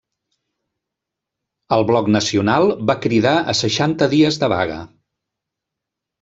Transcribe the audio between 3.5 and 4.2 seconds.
a seixanta